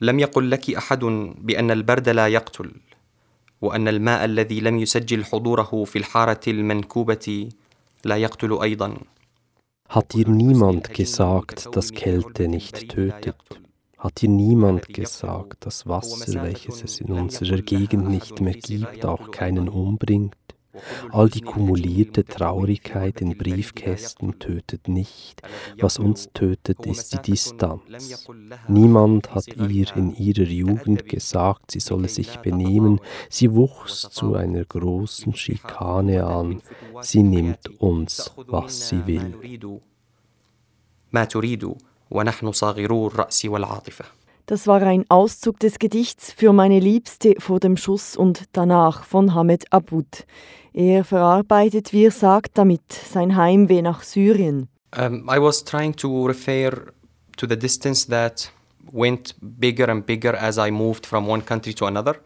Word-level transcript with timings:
لم 0.00 0.18
يقل 0.20 0.50
لك 0.50 0.70
احد 0.70 1.04
بان 1.38 1.70
البرد 1.70 2.08
لا 2.08 2.28
يقتل 2.28 2.72
وان 3.60 3.88
الماء 3.88 4.24
الذي 4.24 4.60
لم 4.60 4.78
يسجل 4.78 5.24
حضوره 5.24 5.84
في 5.84 5.98
الحاره 5.98 6.40
المنكوبه 6.48 7.48
لا 8.04 8.16
يقتل 8.16 8.58
أيضا 8.62 8.94
Hat 9.88 10.14
dir 10.14 10.28
niemand 10.28 10.94
gesagt, 10.94 11.76
dass 11.76 11.92
Kälte 11.92 12.48
nicht 12.48 12.88
tötet? 12.88 13.36
Hat 13.98 14.22
dir 14.22 14.30
niemand 14.30 14.88
gesagt, 14.88 15.66
dass 15.66 15.86
Wasser, 15.86 16.42
welches 16.42 16.82
es 16.82 17.00
in 17.00 17.12
unserer 17.12 17.60
Gegend 17.60 18.08
nicht 18.08 18.40
mehr 18.40 18.54
gibt, 18.54 19.04
auch 19.04 19.30
keinen 19.30 19.68
umbringt? 19.68 20.43
All 21.10 21.28
die 21.28 21.40
kumulierte 21.40 22.24
Traurigkeit 22.24 23.20
in 23.20 23.36
Briefkästen 23.36 24.38
tötet 24.38 24.88
nicht. 24.88 25.42
Was 25.78 25.98
uns 25.98 26.30
tötet, 26.32 26.84
ist 26.86 27.12
die 27.12 27.32
Distanz. 27.32 28.26
Niemand 28.68 29.34
hat 29.34 29.48
ihr 29.48 29.96
in 29.96 30.14
ihrer 30.16 30.42
Jugend 30.42 31.08
gesagt, 31.08 31.70
sie 31.70 31.80
solle 31.80 32.08
sich 32.08 32.38
benehmen. 32.38 33.00
Sie 33.28 33.52
wuchs 33.52 34.08
zu 34.10 34.34
einer 34.34 34.64
großen 34.64 35.34
Schikane 35.34 36.24
an. 36.24 36.62
Sie 37.00 37.22
nimmt 37.22 37.80
uns, 37.80 38.32
was 38.36 38.88
sie 38.88 39.06
will. 39.06 39.34
Das 44.46 44.66
war 44.66 44.82
ein 44.82 45.06
Auszug 45.08 45.58
des 45.58 45.78
Gedichts 45.78 46.30
Für 46.30 46.52
meine 46.52 46.78
Liebste 46.78 47.34
vor 47.38 47.60
dem 47.60 47.78
Schuss 47.78 48.14
und 48.14 48.42
danach 48.52 49.04
von 49.04 49.34
Hamed 49.34 49.72
Abud. 49.72 50.26
Er 50.74 51.04
verarbeitet, 51.04 51.94
wie 51.94 52.04
er 52.04 52.10
sagt, 52.10 52.58
damit 52.58 52.92
sein 52.92 53.36
Heimweh 53.36 53.80
nach 53.80 54.02
Syrien. 54.02 54.68
Um, 54.94 55.30
I 55.30 55.40
was 55.40 55.64
trying 55.64 55.96
to 55.96 56.26
refer 56.26 56.92
to 57.38 57.46
the 57.48 57.58
distance 57.58 58.06
that 58.10 58.52
went 58.92 59.34
bigger 59.40 59.88
and 59.88 60.04
bigger 60.04 60.38
as 60.38 60.58
I 60.58 60.70
moved 60.70 61.06
from 61.06 61.26
one 61.26 61.42
country 61.42 61.72
to 61.72 61.86
another. 61.86 62.16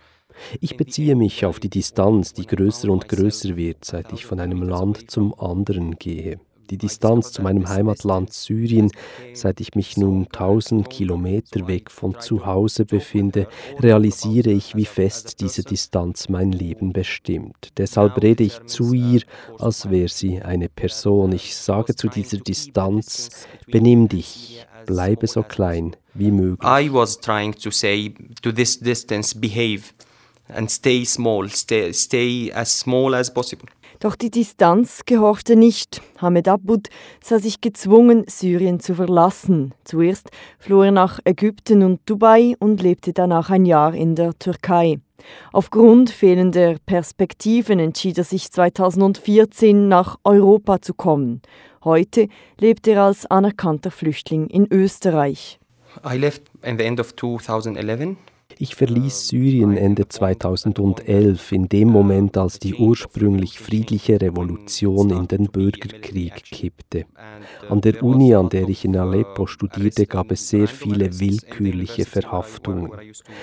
Ich 0.61 0.77
beziehe 0.77 1.15
mich 1.15 1.47
auf 1.47 1.61
die 1.61 1.71
Distanz, 1.71 2.33
die 2.33 2.47
größer 2.47 2.91
und 2.91 3.09
größer 3.09 3.57
wird, 3.57 3.85
seit 3.85 4.13
ich 4.13 4.27
von 4.27 4.41
einem 4.41 4.63
Land 4.63 5.09
zum 5.09 5.39
anderen 5.39 5.99
gehe 5.99 6.41
die 6.71 6.79
Distanz 6.79 7.33
zu 7.33 7.43
meinem 7.43 7.69
Heimatland 7.69 8.33
Syrien, 8.33 8.91
seit 9.35 9.61
ich 9.61 9.75
mich 9.75 9.97
nun 9.97 10.29
tausend 10.31 10.91
Kilometer 10.91 11.67
weg 11.67 11.91
von 11.91 12.19
zu 12.21 12.47
Hause 12.47 12.85
befinde, 12.85 13.49
realisiere 13.81 14.51
ich, 14.51 14.77
wie 14.77 14.85
fest 14.85 15.41
diese 15.41 15.63
Distanz 15.63 16.29
mein 16.29 16.53
Leben 16.53 16.93
bestimmt. 16.93 17.71
Deshalb 17.77 18.23
rede 18.23 18.45
ich 18.45 18.65
zu 18.67 18.93
ihr, 18.93 19.23
als 19.59 19.91
wäre 19.91 20.09
sie 20.09 20.43
eine 20.43 20.69
Person. 20.69 21.33
Ich 21.33 21.57
sage 21.57 21.95
zu 21.95 22.09
dieser 22.09 22.39
Distanz, 22.39 23.47
benimm 23.67 24.09
dich, 24.09 24.67
bleibe 24.87 25.27
so 25.27 25.43
klein 25.43 25.97
wie 26.15 26.31
möglich. 26.31 26.69
I 26.69 26.93
was 26.93 27.19
trying 27.19 27.55
to 27.55 27.71
say 27.71 28.15
to 28.43 28.53
this 28.53 28.79
distance, 28.79 29.39
behave 29.39 29.83
and 30.49 30.71
stay 30.71 31.05
small, 31.05 31.49
stay, 31.49 31.93
stay 31.93 32.53
as 32.53 32.81
small 32.81 33.15
as 33.15 33.33
possible. 33.33 33.69
Doch 34.01 34.15
die 34.15 34.31
Distanz 34.31 35.03
gehorchte 35.07 35.57
nicht. 35.57 36.01
Hamed 36.19 36.47
Abud 36.47 36.89
sah 37.21 37.41
sich 37.41 37.61
gezwungen, 37.61 38.25
Syrien 38.29 38.79
zu 38.79 38.95
verlassen. 38.95 39.75
Zuerst 39.85 40.31
floh 40.59 40.83
er 40.83 40.93
nach 40.93 41.19
Ägypten 41.25 41.83
und 41.83 42.01
Dubai 42.07 42.55
und 42.61 42.81
lebte 42.81 43.13
danach 43.13 43.51
ein 43.51 43.67
Jahr 43.67 43.95
in 43.95 44.15
der 44.15 44.39
Türkei. 44.39 45.01
Aufgrund 45.53 46.11
fehlender 46.11 46.77
Perspektiven 46.87 47.81
entschied 47.81 48.19
er 48.19 48.25
sich 48.25 48.53
2014 48.53 49.89
nach 49.89 50.17
Europa 50.23 50.81
zu 50.81 50.95
kommen. 50.95 51.43
Heute 51.83 52.29
lebt 52.61 52.87
er 52.87 53.03
als 53.03 53.27
anerkannter 53.27 53.91
Flüchtling 53.91 54.47
in 54.47 54.69
Österreich. 54.71 55.59
I 56.09 56.17
left 56.17 56.43
at 56.63 56.79
the 56.79 56.85
end 56.85 57.01
of 57.01 57.17
2011 57.17 58.17
ich 58.61 58.75
verließ 58.75 59.29
Syrien 59.29 59.77
Ende 59.77 60.09
2011, 60.09 61.53
in 61.53 61.69
dem 61.69 61.89
Moment, 61.89 62.37
als 62.37 62.59
die 62.59 62.75
ursprünglich 62.75 63.59
friedliche 63.59 64.21
Revolution 64.21 65.11
in 65.11 65.29
den 65.29 65.47
Bürgerkrieg 65.47 66.43
kippte. 66.45 67.07
An 67.69 67.81
der 67.81 68.03
Uni, 68.03 68.35
an 68.35 68.49
der 68.49 68.69
ich 68.69 68.85
in 68.85 68.97
Aleppo 68.97 69.47
studierte, 69.47 70.07
gab 70.07 70.33
es 70.33 70.49
sehr 70.49 70.67
viele 70.67 71.21
willkürliche 71.21 72.05
Verhaftungen. 72.05 72.91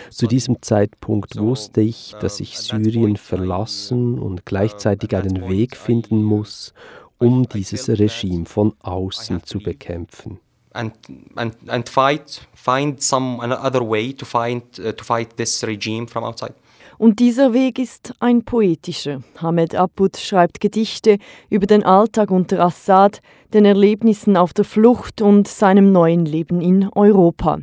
Zu 0.10 0.28
diesem 0.28 0.62
Zeitpunkt 0.62 1.38
wusste 1.38 1.82
ich, 1.82 2.14
dass 2.20 2.40
ich 2.42 2.58
Syrien 2.58 3.16
verlassen 3.16 4.20
und 4.20 4.46
gleichzeitig 4.46 5.16
einen 5.16 5.48
Weg 5.48 5.78
finden 5.78 6.24
muss, 6.24 6.74
um 7.18 7.48
dieses 7.48 7.88
Regime 7.88 8.46
von 8.46 8.74
außen 8.82 9.44
zu 9.44 9.60
bekämpfen 9.60 10.40
and 10.76 10.94
and 11.36 11.56
and 11.68 11.90
fight 11.90 12.48
find 12.54 13.02
some 13.02 13.40
other 13.42 13.82
way 13.82 14.14
to 14.14 14.26
find 14.26 14.62
uh, 14.80 14.92
to 14.92 15.04
fight 15.04 15.36
this 15.38 15.64
regime 15.64 16.08
from 16.08 16.24
outside. 16.24 16.54
Und 16.98 17.20
dieser 17.20 17.54
Weg 17.54 17.78
ist 17.78 18.14
ein 18.20 18.44
poetischer. 18.44 19.22
Hamed 19.38 19.76
Abud 19.76 20.18
schreibt 20.18 20.62
Gedichte 20.62 21.18
über 21.50 21.66
den 21.66 21.84
Alltag 21.84 22.32
unter 22.32 22.62
Assad, 22.62 23.20
den 23.54 23.66
Erlebnissen 23.66 24.38
auf 24.38 24.54
der 24.54 24.66
Flucht 24.66 25.22
und 25.22 25.48
seinem 25.48 25.92
neuen 25.92 26.26
Leben 26.26 26.62
in 26.62 26.90
Europa. 26.94 27.60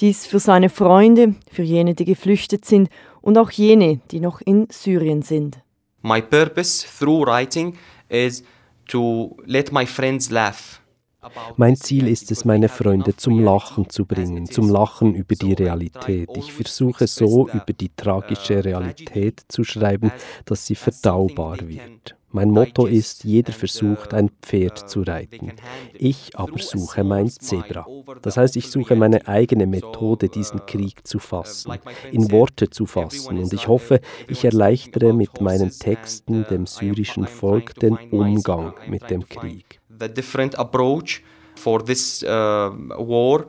Dies 0.00 0.26
für 0.26 0.40
seine 0.40 0.68
Freunde, 0.68 1.36
für 1.50 1.62
jene, 1.62 1.94
die 1.94 2.04
geflüchtet 2.04 2.66
sind 2.66 2.90
und 3.22 3.38
auch 3.38 3.50
jene, 3.50 4.00
die 4.10 4.20
noch 4.20 4.40
in 4.42 4.68
Syrien 4.70 5.22
sind. 5.22 5.58
My 6.02 6.20
purpose 6.20 6.86
through 6.86 7.26
writing 7.26 7.76
is 8.08 8.44
to 8.88 9.36
let 9.46 9.72
my 9.72 9.86
friends 9.86 10.30
laugh. 10.30 10.80
Mein 11.56 11.76
Ziel 11.76 12.08
ist 12.08 12.30
es, 12.30 12.44
meine 12.44 12.68
Freunde 12.68 13.16
zum 13.16 13.40
Lachen 13.40 13.88
zu 13.90 14.04
bringen, 14.04 14.46
zum 14.46 14.68
Lachen 14.68 15.14
über 15.14 15.34
die 15.34 15.52
Realität. 15.52 16.30
Ich 16.36 16.52
versuche 16.52 17.06
so 17.06 17.48
über 17.48 17.72
die 17.72 17.90
tragische 17.94 18.64
Realität 18.64 19.42
zu 19.48 19.64
schreiben, 19.64 20.12
dass 20.44 20.66
sie 20.66 20.74
verdaubar 20.74 21.58
wird. 21.68 22.16
Mein 22.36 22.50
Motto 22.50 22.84
ist, 22.84 23.24
jeder 23.24 23.54
versucht, 23.54 24.12
ein 24.12 24.28
Pferd 24.42 24.90
zu 24.90 25.00
reiten. 25.00 25.52
Ich 25.94 26.32
aber 26.34 26.58
suche 26.58 27.02
mein 27.02 27.30
Zebra. 27.30 27.86
Das 28.20 28.36
heißt, 28.36 28.56
ich 28.56 28.70
suche 28.70 28.94
meine 28.94 29.26
eigene 29.26 29.66
Methode, 29.66 30.28
diesen 30.28 30.66
Krieg 30.66 31.06
zu 31.06 31.18
fassen, 31.18 31.72
in 32.12 32.30
Worte 32.30 32.68
zu 32.68 32.84
fassen. 32.84 33.38
Und 33.38 33.54
ich 33.54 33.68
hoffe, 33.68 34.00
ich 34.28 34.44
erleichtere 34.44 35.14
mit 35.14 35.40
meinen 35.40 35.70
Texten 35.70 36.44
dem 36.50 36.66
syrischen 36.66 37.26
Volk 37.26 37.74
den 37.76 37.96
Umgang 38.10 38.74
mit 38.86 39.08
dem 39.08 39.26
Krieg. 39.26 39.80
The 39.98 40.08
different 40.08 40.54
approach 40.58 41.22
for 41.56 41.82
this 41.82 42.22
uh, 42.22 42.70
war, 42.98 43.46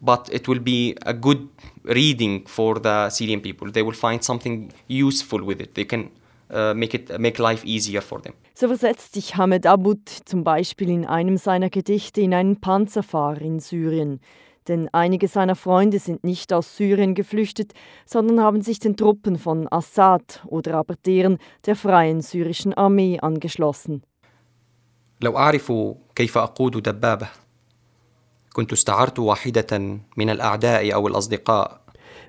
but 0.00 0.28
it 0.32 0.48
will 0.48 0.60
be 0.60 0.96
a 1.04 1.12
good 1.12 1.48
reading 1.84 2.46
for 2.46 2.80
the 2.80 3.10
Syrian 3.10 3.40
people. 3.40 3.70
They 3.70 3.82
will 3.82 3.94
find 3.94 4.22
something 4.22 4.72
useful 4.88 5.44
with 5.44 5.60
it. 5.60 5.74
They 5.74 5.84
can 5.84 6.10
uh, 6.50 6.74
make 6.74 6.94
it 6.94 7.18
make 7.18 7.38
life 7.38 7.64
easier 7.64 8.02
for 8.02 8.20
them. 8.20 8.34
So 8.54 8.68
versetzt 8.68 9.14
sich 9.14 9.36
Hamed 9.36 9.66
Abud 9.66 10.08
zum 10.24 10.44
Beispiel 10.44 10.90
in 10.90 11.06
einem 11.06 11.36
seiner 11.36 11.70
Gedichte 11.70 12.20
in 12.20 12.34
einen 12.34 12.60
Panzerfahrer 12.60 13.40
in 13.40 13.60
Syrien. 13.60 14.20
Denn 14.66 14.88
einige 14.92 15.28
seiner 15.28 15.56
Freunde 15.56 15.98
sind 15.98 16.24
nicht 16.24 16.52
aus 16.52 16.76
Syrien 16.76 17.14
geflüchtet, 17.14 17.72
sondern 18.04 18.40
haben 18.40 18.60
sich 18.60 18.78
den 18.78 18.96
Truppen 18.96 19.38
von 19.38 19.66
Assad 19.70 20.42
oder 20.46 20.74
aber 20.74 20.94
deren 21.06 21.38
der 21.64 21.74
freien 21.74 22.20
syrischen 22.20 22.74
Armee 22.74 23.18
angeschlossen. 23.18 24.02
لو 25.21 25.37
أعرف 25.37 25.73
كيف 26.15 26.37
أقود 26.37 26.83
دبابة 26.83 27.29
كنت 28.53 28.73
استعرت 28.73 29.19
واحدة 29.19 29.77
من 30.17 30.29
الأعداء 30.29 30.93
أو 30.93 31.07
الأصدقاء 31.07 31.83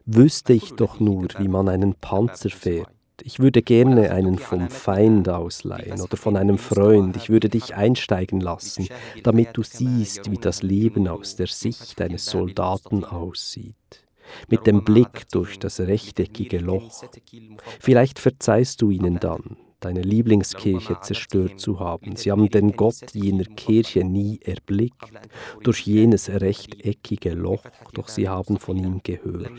Wüsste 0.07 0.53
ich 0.53 0.75
doch 0.75 1.01
nur, 1.01 1.29
wie 1.39 1.49
man 1.49 1.69
einen 1.69 1.95
Panzer 1.95 2.51
fährt. 2.51 2.89
Ich 3.23 3.39
würde 3.39 3.63
gerne 3.63 4.11
einen 4.11 4.39
vom 4.39 4.69
Feind 4.69 5.29
ausleihen 5.29 6.01
oder 6.01 6.17
von 6.17 6.37
einem 6.37 6.59
Freund. 6.59 7.17
Ich 7.17 7.31
würde 7.31 7.49
dich 7.49 7.75
einsteigen 7.75 8.41
lassen, 8.41 8.89
damit 9.23 9.57
du 9.57 9.63
siehst, 9.63 10.31
wie 10.31 10.37
das 10.37 10.63
Leben 10.63 11.09
aus 11.09 11.37
der 11.37 11.47
Sicht 11.47 12.03
eines 12.03 12.27
Soldaten 12.27 13.05
aussieht. 13.05 13.77
Mit 14.49 14.67
dem 14.67 14.85
Blick 14.85 15.29
durch 15.31 15.59
das 15.59 15.81
rechteckige 15.81 16.59
Loch. 16.59 17.05
Vielleicht 17.81 18.19
verzeihst 18.19 18.83
du 18.83 18.91
ihnen 18.91 19.21
dann, 19.21 19.57
deine 19.81 20.01
Lieblingskirche 20.03 20.99
zerstört 21.01 21.61
zu 21.61 21.79
haben. 21.79 22.17
Sie 22.17 22.31
haben 22.31 22.49
den 22.49 22.73
Gott 22.73 23.13
jener 23.13 23.45
Kirche 23.45 24.03
nie 24.05 24.41
erblickt, 24.43 25.11
durch 25.63 25.81
jenes 25.81 26.31
rechteckige 26.31 27.35
Loch, 27.35 27.65
doch 27.93 28.09
sie 28.09 28.29
haben 28.29 28.59
von 28.59 28.77
ihm 28.79 29.01
gehört. 29.03 29.53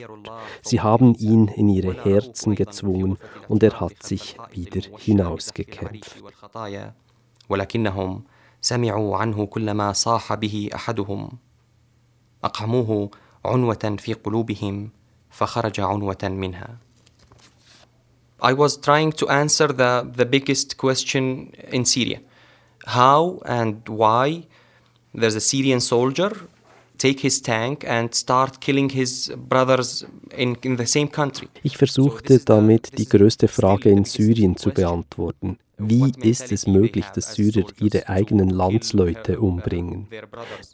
Sie 0.64 0.82
haben 0.82 1.14
ihn 1.16 1.48
in 1.48 1.70
ihre 1.70 1.94
Herzen 1.94 2.56
gezwungen 2.56 3.18
und 3.48 3.62
er 3.62 3.80
hat 3.80 4.02
sich 4.04 4.38
wieder 4.52 4.82
hinausgekämpft. 4.98 6.24
ولكنهم 7.50 8.24
سمعوا 8.62 9.18
عنه 9.18 9.46
كل 9.46 9.96
صاح 9.96 10.34
به 10.34 10.70
احدهم 10.76 11.30
اقحموه 12.44 13.10
عنوه 13.46 13.96
في 14.00 14.14
قلوبهم 14.14 14.90
فخرج 15.30 15.80
عنوه 15.80 16.18
منها 16.24 16.78
I 18.43 18.53
was 18.53 18.77
trying 18.79 19.13
to 19.13 19.29
answer 19.29 19.69
the, 19.69 20.11
the 20.17 20.25
biggest 20.25 20.77
question 20.77 21.53
in 21.71 21.85
Syria 21.85 22.21
how 22.87 23.41
and 23.45 23.89
why 23.89 24.47
there's 25.15 25.35
a 25.35 25.41
Syrian 25.41 25.81
soldier 25.81 26.33
take 26.99 27.21
his 27.21 27.41
tank 27.41 27.85
and 27.87 28.15
start 28.15 28.61
killing 28.61 28.91
his 28.91 29.33
brothers 29.37 30.05
in, 30.37 30.57
in 30.63 30.77
the 30.77 30.87
same 30.87 31.09
country. 31.09 31.49
Ich 31.63 31.77
versuchte 31.77 32.39
damit 32.41 32.99
die 32.99 33.09
größte 33.09 33.49
Frage 33.49 33.91
in 33.91 34.05
Syrien 34.05 34.57
zu 34.57 34.71
beantworten. 34.71 35.59
Wie 35.81 36.13
ist 36.23 36.53
es 36.53 36.67
möglich, 36.67 37.07
dass 37.15 37.35
Syrer 37.35 37.65
ihre 37.81 38.09
eigenen 38.09 38.51
Landsleute 38.51 39.41
umbringen? 39.41 40.07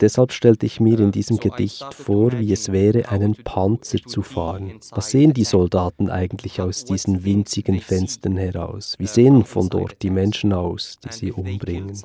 Deshalb 0.00 0.32
stellte 0.32 0.66
ich 0.66 0.80
mir 0.80 0.98
in 1.00 1.12
diesem 1.12 1.38
Gedicht 1.38 1.84
vor, 1.94 2.32
wie 2.32 2.52
es 2.52 2.72
wäre, 2.72 3.08
einen 3.08 3.34
Panzer 3.34 3.98
zu 4.04 4.22
fahren. 4.22 4.80
Was 4.90 5.10
sehen 5.10 5.32
die 5.32 5.44
Soldaten 5.44 6.10
eigentlich 6.10 6.60
aus 6.60 6.84
diesen 6.84 7.24
winzigen 7.24 7.80
Fenstern 7.80 8.36
heraus? 8.36 8.96
Wie 8.98 9.06
sehen 9.06 9.44
von 9.44 9.68
dort 9.68 10.02
die 10.02 10.10
Menschen 10.10 10.52
aus, 10.52 10.98
die 11.04 11.12
sie 11.12 11.32
umbringen? 11.32 11.96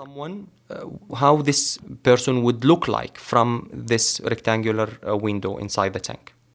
Uh, 0.71 1.19
how 1.19 1.43
this 1.43 1.79
person 2.01 2.43
would 2.43 2.63
look 2.63 2.87
like 2.87 3.17
from 3.19 3.69
this 3.73 4.21
rectangular 4.23 4.87
uh, 5.05 5.21
window 5.21 5.57
inside 5.57 5.91
the 5.93 5.99
tank. 5.99 6.33